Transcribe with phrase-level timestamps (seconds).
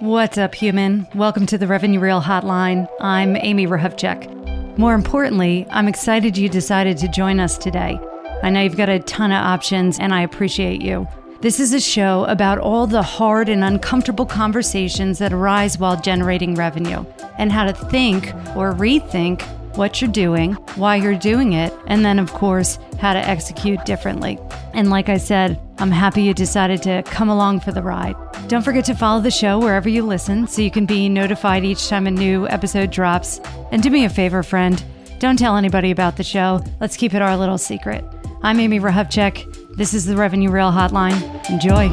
[0.00, 1.06] What's up, human?
[1.14, 2.86] Welcome to the Revenue Reel Hotline.
[3.00, 4.76] I'm Amy Hrehovcik.
[4.76, 7.98] More importantly, I'm excited you decided to join us today.
[8.42, 11.08] I know you've got a ton of options, and I appreciate you.
[11.40, 16.56] This is a show about all the hard and uncomfortable conversations that arise while generating
[16.56, 17.06] revenue,
[17.38, 19.42] and how to think or rethink
[19.76, 24.38] what you're doing, why you're doing it, and then, of course, how to execute differently.
[24.72, 28.14] And like I said, I'm happy you decided to come along for the ride.
[28.48, 31.88] Don't forget to follow the show wherever you listen so you can be notified each
[31.88, 33.40] time a new episode drops.
[33.72, 34.82] And do me a favor, friend,
[35.18, 36.62] don't tell anybody about the show.
[36.80, 38.04] Let's keep it our little secret.
[38.42, 39.76] I'm Amy Hrehovcik.
[39.76, 41.18] This is the Revenue Reel Hotline.
[41.50, 41.88] Enjoy.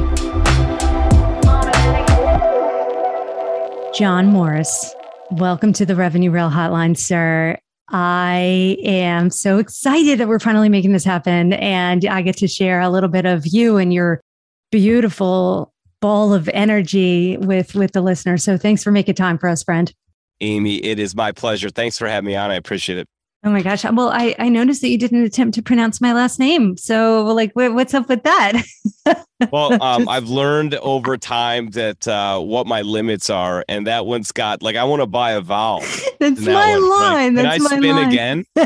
[3.92, 4.94] John Morris,
[5.32, 7.58] welcome to the Revenue Reel Hotline, sir.
[7.92, 11.52] I am so excited that we're finally making this happen.
[11.52, 14.22] And I get to share a little bit of you and your
[14.70, 18.42] beautiful ball of energy with with the listeners.
[18.42, 19.92] So thanks for making time for us, friend.
[20.40, 21.70] Amy, it is my pleasure.
[21.70, 22.50] Thanks for having me on.
[22.50, 23.06] I appreciate it.
[23.44, 23.84] Oh my gosh.
[23.84, 26.76] Well, I, I noticed that you didn't attempt to pronounce my last name.
[26.76, 28.62] So, like, what's up with that?
[29.50, 34.30] well, um, I've learned over time that uh, what my limits are, and that one's
[34.30, 35.82] got like I want to buy a vowel.
[36.22, 36.88] That's that my one.
[36.88, 37.34] line.
[37.34, 38.08] Like, That's Can I spin line.
[38.08, 38.44] again?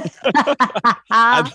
[1.10, 1.50] I'd,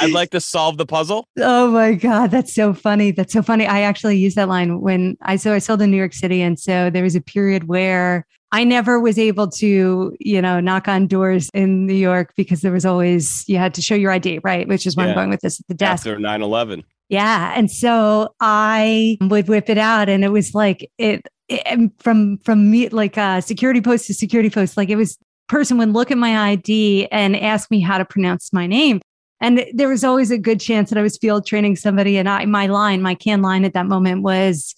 [0.00, 1.28] I'd like to solve the puzzle.
[1.38, 3.10] Oh my god, that's so funny.
[3.10, 3.66] That's so funny.
[3.66, 6.58] I actually used that line when I so I sold in New York City, and
[6.58, 11.06] so there was a period where I never was able to, you know, knock on
[11.06, 14.66] doors in New York because there was always, you had to show your ID, right?
[14.66, 15.12] Which is where yeah.
[15.12, 16.06] I'm going with this at the desk.
[16.06, 16.82] After 9 11.
[17.08, 17.52] Yeah.
[17.56, 22.70] And so I would whip it out and it was like, it, it from, from
[22.70, 25.16] me, like uh, security post to security post, like it was
[25.50, 29.00] person would look at my ID and ask me how to pronounce my name.
[29.40, 32.18] And there was always a good chance that I was field training somebody.
[32.18, 34.74] And I, my line, my can line at that moment was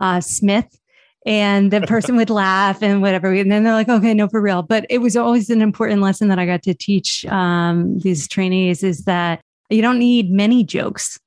[0.00, 0.78] uh, Smith
[1.26, 3.32] and the person would laugh and whatever.
[3.32, 4.62] And then they're like, okay, no, for real.
[4.62, 8.82] But it was always an important lesson that I got to teach um, these trainees
[8.82, 11.18] is that you don't need many jokes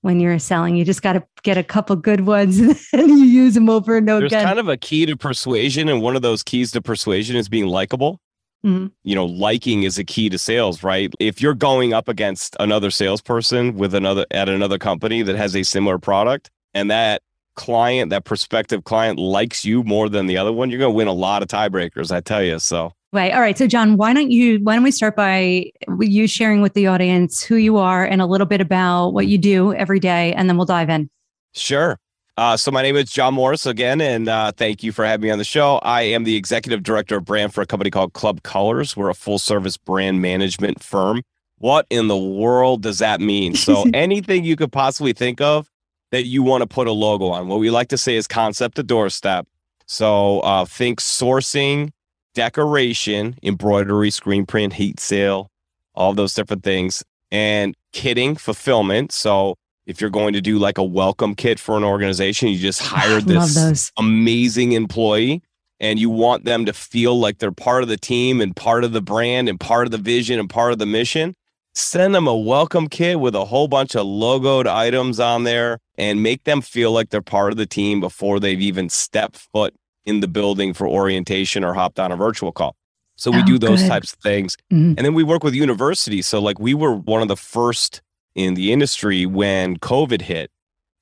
[0.00, 0.76] when you're selling.
[0.76, 2.58] You just got to get a couple good ones
[2.92, 4.44] and you use them over and over There's again.
[4.44, 5.88] kind of a key to persuasion.
[5.88, 8.20] And one of those keys to persuasion is being likable.
[8.64, 8.86] Mm-hmm.
[9.04, 11.12] You know, liking is a key to sales, right?
[11.20, 15.62] If you're going up against another salesperson with another at another company that has a
[15.62, 17.22] similar product and that
[17.54, 21.08] client, that prospective client likes you more than the other one, you're going to win
[21.08, 22.58] a lot of tiebreakers, I tell you.
[22.58, 23.32] So, right.
[23.32, 23.56] All right.
[23.56, 27.42] So, John, why don't you, why don't we start by you sharing with the audience
[27.42, 30.56] who you are and a little bit about what you do every day, and then
[30.56, 31.08] we'll dive in.
[31.54, 31.98] Sure.
[32.36, 35.30] Uh, so my name is John Morris again, and uh, thank you for having me
[35.30, 35.76] on the show.
[35.78, 38.94] I am the executive director of brand for a company called Club Colors.
[38.94, 41.22] We're a full service brand management firm.
[41.58, 43.54] What in the world does that mean?
[43.54, 45.70] So anything you could possibly think of
[46.12, 47.48] that you want to put a logo on.
[47.48, 49.46] What we like to say is concept to doorstep.
[49.86, 51.90] So uh, think sourcing,
[52.34, 55.50] decoration, embroidery, screen print, heat seal,
[55.94, 59.10] all those different things, and kitting fulfillment.
[59.10, 62.82] So if you're going to do like a welcome kit for an organization, you just
[62.82, 65.42] hired this amazing employee
[65.78, 68.92] and you want them to feel like they're part of the team and part of
[68.92, 71.34] the brand and part of the vision and part of the mission
[71.76, 76.22] send them a welcome kit with a whole bunch of logoed items on there and
[76.22, 79.74] make them feel like they're part of the team before they've even stepped foot
[80.06, 82.74] in the building for orientation or hopped on a virtual call.
[83.16, 83.88] So we oh, do those good.
[83.88, 84.56] types of things.
[84.72, 84.94] Mm-hmm.
[84.96, 86.26] And then we work with universities.
[86.26, 88.00] So like we were one of the first
[88.36, 90.50] in the industry when COVID hit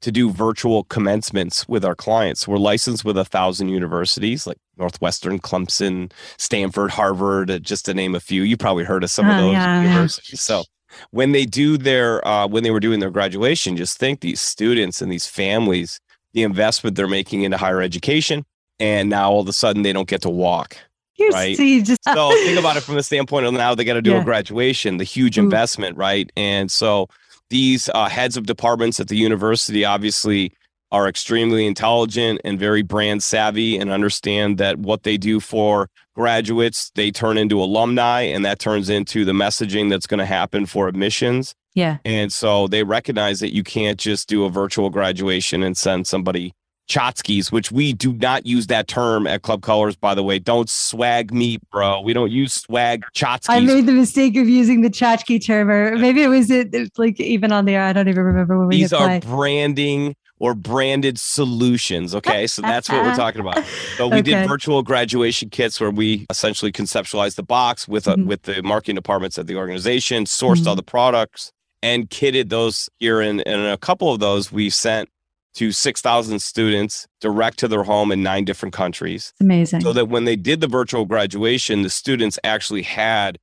[0.01, 2.47] to do virtual commencements with our clients.
[2.47, 8.15] We're licensed with a thousand universities like Northwestern, Clemson, Stanford, Harvard, uh, just to name
[8.15, 8.43] a few.
[8.43, 10.31] You probably heard of some of oh, those yeah, universities.
[10.33, 10.61] Yeah.
[10.61, 10.65] So
[11.11, 15.03] when they do their uh, when they were doing their graduation, just think these students
[15.03, 16.01] and these families,
[16.35, 18.45] the investment they're making into higher education,
[18.79, 20.77] and now all of a sudden they don't get to walk.
[21.17, 21.57] You're right.
[21.57, 24.21] Just, so think about it from the standpoint of now they got to do yeah.
[24.21, 25.43] a graduation, the huge Ooh.
[25.43, 26.31] investment, right?
[26.37, 27.09] And so
[27.51, 30.53] these uh, heads of departments at the university obviously
[30.93, 36.91] are extremely intelligent and very brand savvy and understand that what they do for graduates,
[36.95, 40.87] they turn into alumni and that turns into the messaging that's going to happen for
[40.87, 41.55] admissions.
[41.75, 41.99] Yeah.
[42.05, 46.55] And so they recognize that you can't just do a virtual graduation and send somebody
[46.89, 50.39] tchotchkes, which we do not use that term at Club Colors, by the way.
[50.39, 52.01] Don't swag me, bro.
[52.01, 53.47] We don't use swag tchotchkes.
[53.49, 57.21] I made the mistake of using the tchotchke term, or maybe it was it, like
[57.21, 57.83] even on the air.
[57.83, 62.15] I don't even remember when we These are branding or branded solutions.
[62.15, 62.47] Okay.
[62.47, 63.65] So that's what we're talking about.
[63.97, 64.23] So we okay.
[64.23, 68.27] did virtual graduation kits where we essentially conceptualized the box with, uh, mm-hmm.
[68.27, 70.69] with the marketing departments of the organization, sourced mm-hmm.
[70.69, 71.53] all the products,
[71.83, 73.21] and kitted those here.
[73.21, 75.09] And, and a couple of those we sent
[75.55, 79.33] to 6,000 students direct to their home in nine different countries.
[79.41, 79.81] Amazing.
[79.81, 83.39] So that when they did the virtual graduation, the students actually had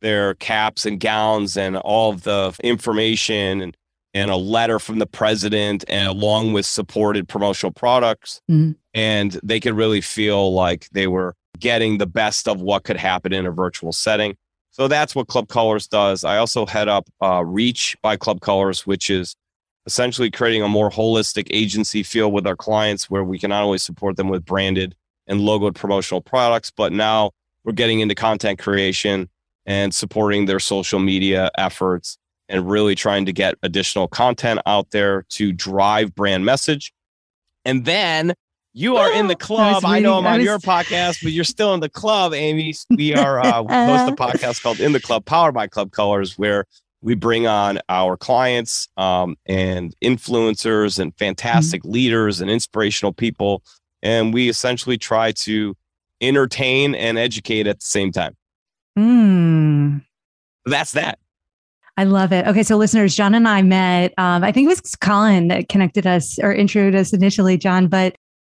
[0.00, 3.76] their caps and gowns and all of the information and,
[4.14, 8.40] and a letter from the president and along with supported promotional products.
[8.50, 8.72] Mm-hmm.
[8.94, 13.32] And they could really feel like they were getting the best of what could happen
[13.32, 14.36] in a virtual setting.
[14.70, 16.24] So that's what Club Colors does.
[16.24, 19.36] I also head up uh, Reach by Club Colors, which is
[19.90, 23.76] essentially creating a more holistic agency feel with our clients where we can not only
[23.76, 24.94] support them with branded
[25.26, 27.32] and logoed promotional products, but now
[27.64, 29.28] we're getting into content creation
[29.66, 35.24] and supporting their social media efforts and really trying to get additional content out there
[35.28, 36.92] to drive brand message.
[37.64, 38.34] And then
[38.72, 39.84] you are in the club.
[39.84, 40.44] I, I know I'm on was...
[40.44, 42.74] your podcast, but you're still in the club, Amy.
[42.90, 46.64] We are uh, host a podcast called In the Club, powered by Club Colors, where
[47.02, 51.92] we bring on our clients um, and influencers and fantastic mm-hmm.
[51.92, 53.62] leaders and inspirational people,
[54.02, 55.76] and we essentially try to
[56.20, 58.36] entertain and educate at the same time.
[58.98, 60.04] Mm.
[60.66, 61.18] That's that.
[61.96, 62.46] I love it.
[62.46, 64.14] Okay, so listeners, John and I met.
[64.16, 68.16] Um, I think it was Colin that connected us or introduced us initially, John, but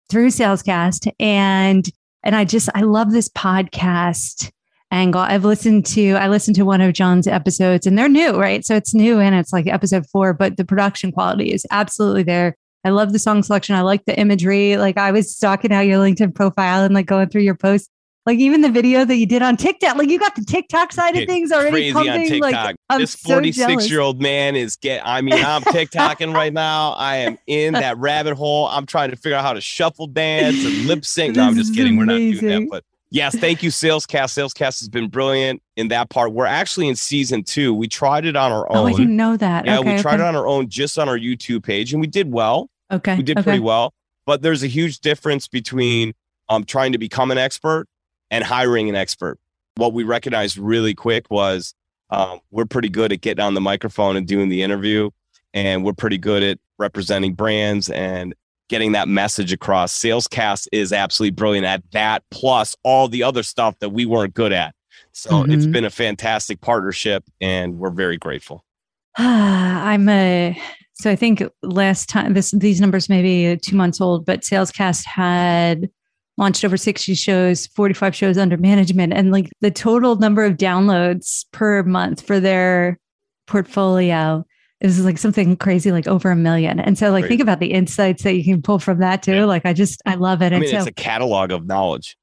[0.08, 1.88] through Salescast, and
[2.22, 4.50] and I just I love this podcast
[4.92, 5.20] angle.
[5.20, 8.64] I've listened to I listened to one of John's episodes, and they're new, right?
[8.64, 12.54] So it's new and it's like episode four, but the production quality is absolutely there.
[12.84, 13.74] I love the song selection.
[13.74, 14.76] I like the imagery.
[14.76, 17.88] Like I was stalking out your LinkedIn profile and like going through your posts.
[18.24, 21.16] Like even the video that you did on TikTok, like you got the TikTok side
[21.16, 22.12] of things already crazy pumping.
[22.12, 22.52] on TikTok.
[22.52, 25.04] Like, I'm this 46 so year old man is get.
[25.04, 26.92] I mean, I'm TikToking right now.
[26.92, 28.68] I am in that rabbit hole.
[28.68, 31.34] I'm trying to figure out how to shuffle dance and lip sync.
[31.34, 31.96] No, I'm just kidding.
[31.96, 32.68] We're not doing that.
[32.70, 34.36] But yes, thank you, Salescast.
[34.36, 36.32] Salescast has been brilliant in that part.
[36.32, 37.74] We're actually in season two.
[37.74, 38.76] We tried it on our own.
[38.76, 39.66] Oh, I didn't know that.
[39.66, 40.24] Yeah, okay, we tried okay.
[40.24, 42.68] it on our own, just on our YouTube page, and we did well.
[42.90, 43.44] Okay, we did okay.
[43.44, 43.94] pretty well.
[44.26, 46.14] But there's a huge difference between
[46.48, 47.86] um, trying to become an expert
[48.30, 49.38] and hiring an expert.
[49.76, 51.74] What we recognized really quick was
[52.10, 55.10] um, we're pretty good at getting on the microphone and doing the interview,
[55.54, 58.34] and we're pretty good at representing brands and
[58.68, 59.92] getting that message across.
[59.98, 64.52] Salescast is absolutely brilliant at that, plus all the other stuff that we weren't good
[64.52, 64.74] at.
[65.12, 65.52] So mm-hmm.
[65.52, 68.64] it's been a fantastic partnership, and we're very grateful.
[69.16, 70.58] I'm a
[70.94, 75.04] so I think last time this these numbers may be two months old, but Salescast
[75.04, 75.90] had
[76.38, 81.44] launched over 60 shows, 45 shows under management, and like the total number of downloads
[81.52, 82.98] per month for their
[83.46, 84.44] portfolio
[84.82, 86.80] is like something crazy, like over a million.
[86.80, 87.28] And so, like, Great.
[87.28, 89.34] think about the insights that you can pull from that too.
[89.34, 89.44] Yeah.
[89.44, 90.52] Like, I just, I love it.
[90.52, 92.16] I mean, so, it's a catalog of knowledge.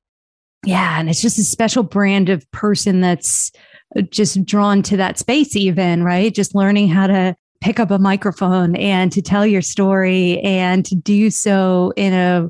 [0.66, 1.00] Yeah.
[1.00, 3.52] And it's just a special brand of person that's
[3.98, 6.34] uh, just drawn to that space, even, right?
[6.34, 10.96] Just learning how to pick up a microphone and to tell your story and to
[10.96, 12.50] do so in a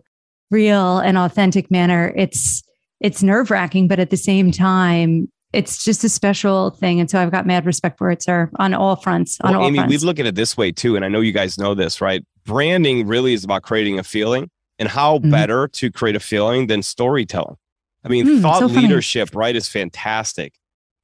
[0.49, 2.13] real and authentic manner.
[2.17, 2.63] It's,
[2.99, 6.99] it's nerve wracking, but at the same time, it's just a special thing.
[6.99, 9.39] And so I've got mad respect for it, sir, on all fronts.
[9.41, 9.91] On well, all Amy, fronts.
[9.91, 10.95] we look at it this way too.
[10.95, 12.23] And I know you guys know this, right?
[12.45, 14.49] Branding really is about creating a feeling.
[14.77, 15.29] And how mm-hmm.
[15.29, 17.57] better to create a feeling than storytelling?
[18.05, 20.53] I mean, mm, thought so leadership, right, is fantastic.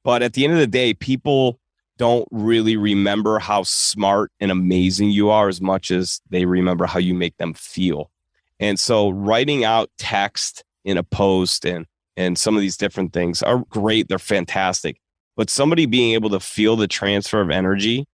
[0.02, 1.60] But at the end of the day, people
[1.98, 6.98] don't really remember how smart and amazing you are as much as they remember how
[6.98, 8.10] you make them feel.
[8.58, 11.86] And so writing out text in a post and
[12.16, 14.08] and some of these different things are great.
[14.08, 15.00] They're fantastic.
[15.36, 18.06] But somebody being able to feel the transfer of energy,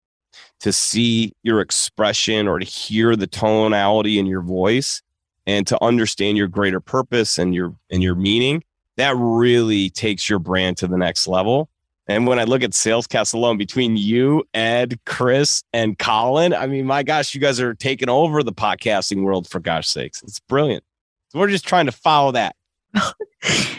[0.61, 5.03] to see your expression or to hear the tonality in your voice
[5.47, 8.63] and to understand your greater purpose and your and your meaning,
[8.97, 11.69] that really takes your brand to the next level.
[12.09, 16.85] And when I look at Salescast alone, between you, Ed, Chris, and Colin, I mean,
[16.85, 20.23] my gosh, you guys are taking over the podcasting world for gosh sakes.
[20.23, 20.85] It's brilliant.
[21.29, 22.57] So we're just trying to follow that.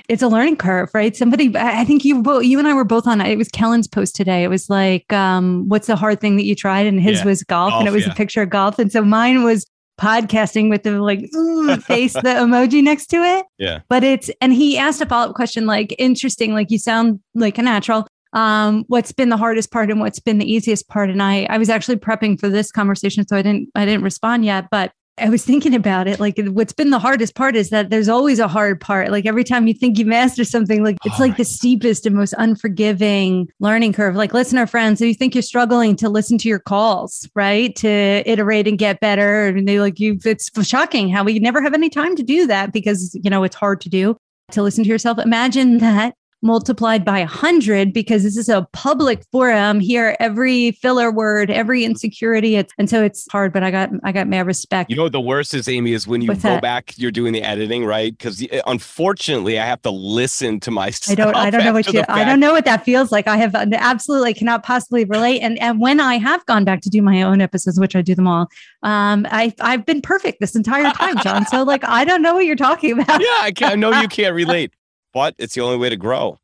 [0.09, 1.15] It's a learning curve, right?
[1.15, 3.21] Somebody, I think you both, you and I were both on.
[3.21, 4.43] It was Kellen's post today.
[4.43, 7.25] It was like, um, "What's the hard thing that you tried?" And his yeah.
[7.25, 8.11] was golf, golf, and it was yeah.
[8.11, 8.79] a picture of golf.
[8.79, 9.65] And so mine was
[9.99, 11.19] podcasting with the like
[11.83, 13.45] face, the emoji next to it.
[13.57, 13.81] Yeah.
[13.89, 17.57] But it's and he asked a follow up question like, "Interesting, like you sound like
[17.57, 21.11] a natural." Um, what's been the hardest part and what's been the easiest part?
[21.11, 24.43] And I, I was actually prepping for this conversation, so I didn't, I didn't respond
[24.43, 24.69] yet.
[24.71, 26.19] But I was thinking about it.
[26.19, 29.11] Like, what's been the hardest part is that there's always a hard part.
[29.11, 32.33] Like, every time you think you master something, like, it's like the steepest and most
[32.39, 34.15] unforgiving learning curve.
[34.15, 37.75] Like, listener friends, if you think you're struggling to listen to your calls, right?
[37.75, 39.47] To iterate and get better.
[39.47, 42.73] And they like you, it's shocking how we never have any time to do that
[42.73, 44.17] because, you know, it's hard to do
[44.51, 45.19] to listen to yourself.
[45.19, 50.15] Imagine that multiplied by a hundred because this is a public forum here.
[50.19, 52.55] Every filler word, every insecurity.
[52.57, 54.89] It's, and so it's hard, but I got, I got mad respect.
[54.89, 56.61] You know, the worst is Amy is when you What's go that?
[56.61, 58.15] back, you're doing the editing, right?
[58.15, 62.03] Because unfortunately I have to listen to my I don't, I don't know what you,
[62.09, 63.27] I don't know what that feels like.
[63.27, 65.39] I have absolutely cannot possibly relate.
[65.39, 68.13] And, and when I have gone back to do my own episodes, which I do
[68.15, 68.49] them all,
[68.83, 71.45] um, I, I've been perfect this entire time, John.
[71.47, 73.13] So like, I don't know what you're talking about.
[73.23, 74.73] Yeah, I, can, I know you can't relate,
[75.13, 76.37] but it's the only way to grow.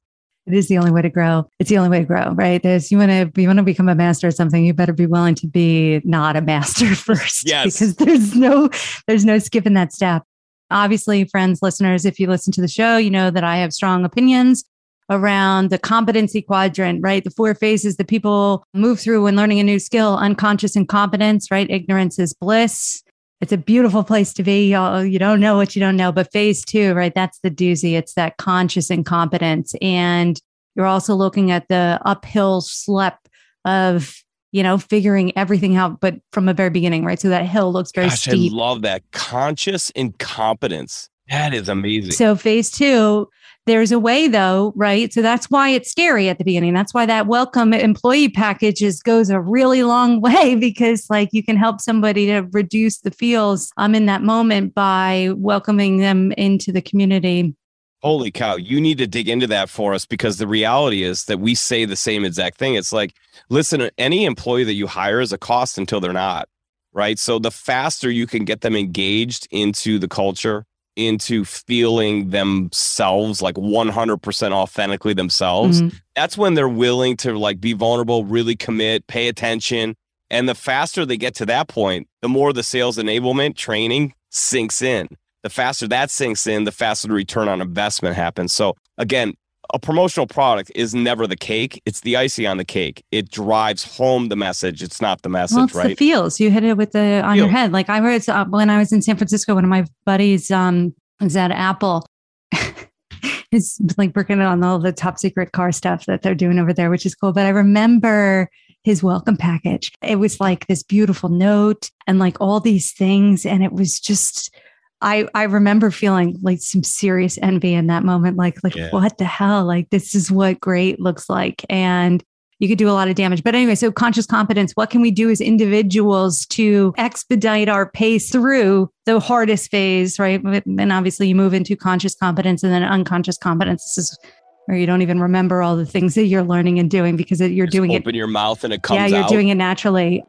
[0.46, 1.48] it is the only way to grow.
[1.60, 2.62] It's the only way to grow, right?
[2.62, 5.06] There's you want to you want to become a master at something, you better be
[5.06, 7.48] willing to be not a master first.
[7.48, 7.66] Yes.
[7.66, 8.70] Because there's no
[9.08, 10.24] there's no skipping that step.
[10.72, 14.06] Obviously, friends, listeners, if you listen to the show, you know that I have strong
[14.06, 14.64] opinions
[15.12, 17.24] around the competency quadrant, right?
[17.24, 21.68] The four phases that people move through when learning a new skill, unconscious incompetence, right?
[21.70, 23.02] Ignorance is bliss.
[23.42, 24.70] It's a beautiful place to be.
[24.70, 26.12] Y'all, you don't know what you don't know.
[26.12, 27.14] But phase two, right?
[27.14, 27.94] That's the doozy.
[27.94, 29.74] It's that conscious incompetence.
[29.82, 30.40] And
[30.76, 33.18] you're also looking at the uphill slep
[33.66, 37.20] of, you know, figuring everything out, but from the very beginning, right?
[37.20, 38.52] So that hill looks very Gosh, steep.
[38.52, 41.10] I love that conscious incompetence.
[41.30, 42.12] That is amazing.
[42.12, 43.30] So phase two,
[43.70, 45.14] there's a way though, right?
[45.14, 46.74] So that's why it's scary at the beginning.
[46.74, 51.44] That's why that welcome employee package is goes a really long way because like you
[51.44, 56.72] can help somebody to reduce the feels um in that moment by welcoming them into
[56.72, 57.56] the community.
[58.02, 61.40] Holy cow, you need to dig into that for us because the reality is that
[61.40, 62.76] we say the same exact thing.
[62.76, 63.14] It's like,
[63.50, 66.48] listen, any employee that you hire is a cost until they're not,
[66.94, 67.20] right?
[67.20, 70.66] So the faster you can get them engaged into the culture,
[71.00, 75.96] into feeling themselves like 100% authentically themselves, Mhm.
[76.16, 79.96] that's when they're willing to like be vulnerable, really commit, pay attention.
[80.30, 84.82] And the faster they get to that point, the more the sales enablement training sinks
[84.82, 85.08] in.
[85.42, 88.52] The faster that sinks in, the faster the return on investment happens.
[88.54, 89.34] So again,
[89.74, 91.82] a promotional product is never the cake.
[91.86, 93.04] It's the icing on the cake.
[93.12, 94.82] It drives home the message.
[94.82, 96.40] It's not the message, Well, it's the feels.
[96.40, 97.72] You hit it with the on your head.
[97.72, 99.56] Like I was uh, when I was in San Francisco.
[99.56, 102.06] One of my buddies um, was at Apple.
[103.52, 106.90] He's like working on all the top secret car stuff that they're doing over there,
[106.90, 107.34] which is cool.
[107.34, 108.50] But I remember
[108.84, 109.92] his welcome package.
[110.02, 114.56] It was like this beautiful note and like all these things, and it was just.
[115.02, 118.38] I, I remember feeling like some serious envy in that moment.
[118.38, 118.90] Like, like Yeah.
[118.92, 119.66] what the hell?
[119.66, 121.66] Like, this is what great looks like.
[121.70, 122.24] And
[122.60, 123.42] you could do a lot of damage.
[123.42, 128.30] But anyway, so conscious competence, what can we do as individuals to expedite our pace
[128.30, 130.44] through the hardest phase, right?
[130.44, 133.84] And obviously you move into conscious competence and then unconscious competence.
[133.96, 134.20] This is
[134.66, 137.66] where you don't even remember all the things that you're learning and doing because you're
[137.66, 138.02] Just doing it.
[138.02, 139.30] open your mouth and it comes Yeah, you're out.
[139.30, 140.22] doing it naturally.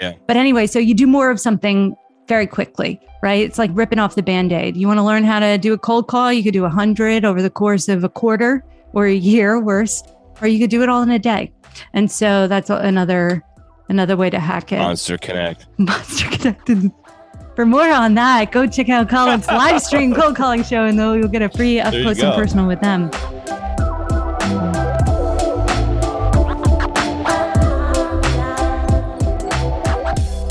[0.00, 0.14] Yeah.
[0.26, 1.94] But anyway, so you do more of something
[2.28, 3.44] very quickly, right?
[3.44, 4.76] It's like ripping off the band-aid.
[4.76, 7.24] You want to learn how to do a cold call, you could do a hundred
[7.24, 10.02] over the course of a quarter or a year, worse,
[10.40, 11.52] or you could do it all in a day.
[11.92, 13.42] And so that's another
[13.88, 14.78] another way to hack it.
[14.78, 15.66] Monster Connect.
[15.78, 16.90] Monster Connected.
[17.54, 21.14] For more on that, go check out Colin's live stream cold calling show, and though
[21.14, 23.10] you'll get a free up there close and personal with them.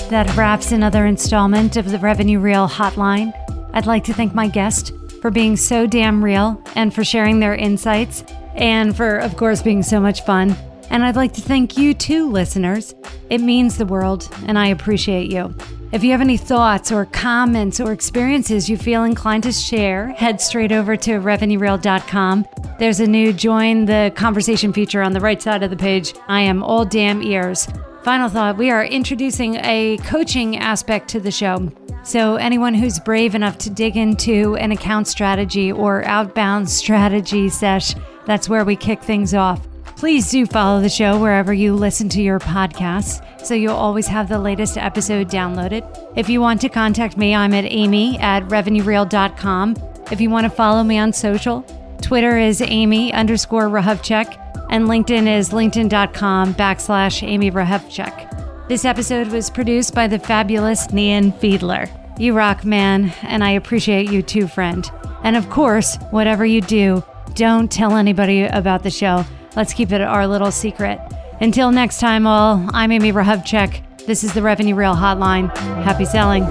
[0.10, 3.34] That wraps another installment of the Revenue Reel Hotline.
[3.74, 7.56] I'd like to thank my guest for being so damn real and for sharing their
[7.56, 10.56] insights and for, of course, being so much fun.
[10.92, 12.94] And I'd like to thank you too, listeners.
[13.32, 15.54] It means the world, and I appreciate you.
[15.92, 20.40] If you have any thoughts or comments or experiences you feel inclined to share, head
[20.40, 22.46] straight over to revenuereel.com.
[22.78, 26.14] There's a new join the conversation feature on the right side of the page.
[26.28, 27.68] I am all damn ears.
[28.06, 31.72] Final thought we are introducing a coaching aspect to the show.
[32.04, 37.96] So, anyone who's brave enough to dig into an account strategy or outbound strategy sesh,
[38.28, 39.68] that's where we kick things off.
[39.98, 44.30] Please do follow the show wherever you listen to your podcasts so you'll always have
[44.30, 45.84] the latest episode downloaded.
[46.16, 49.78] If you want to contact me, I'm at amy at revenuereel.com.
[50.12, 51.64] If you want to follow me on social,
[52.04, 58.68] Twitter is amy underscore Hrehovcik, and LinkedIn is linkedin.com backslash amy Hrehovcik.
[58.68, 61.90] This episode was produced by the fabulous Nian Fiedler.
[62.18, 64.90] You rock, man, and I appreciate you too, friend.
[65.24, 67.04] And of course, whatever you do,
[67.34, 69.26] don't tell anybody about the show.
[69.56, 71.00] Let's keep it our little secret.
[71.42, 74.06] Until next time, all, I'm Amy Hrehovcik.
[74.06, 75.56] This is the Revenue Reel Hotline.
[75.84, 76.44] Happy selling.